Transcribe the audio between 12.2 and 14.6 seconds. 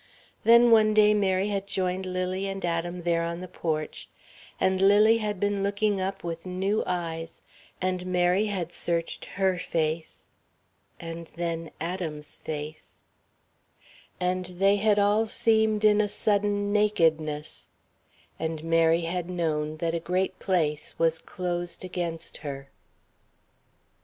face; and